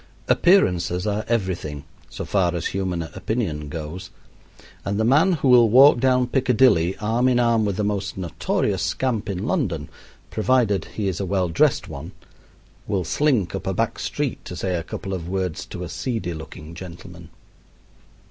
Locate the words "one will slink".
11.87-13.53